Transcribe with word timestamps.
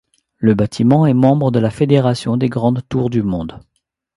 Le 0.39 0.55
bâtiment 0.55 1.05
est 1.05 1.13
membre 1.13 1.51
de 1.51 1.59
la 1.59 1.69
Fédération 1.69 2.35
des 2.35 2.49
grandes 2.49 2.81
tours 2.89 3.11
du 3.11 3.21
monde. 3.21 3.59